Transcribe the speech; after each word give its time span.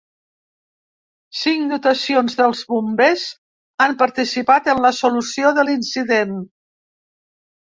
Cinc 1.41 1.67
dotacions 1.73 2.39
dels 2.39 2.63
bombers 2.73 3.27
han 3.85 3.93
participat 4.01 4.71
en 4.75 4.83
la 4.87 4.93
solució 5.01 5.53
de 5.59 5.67
l’incident. 5.69 6.35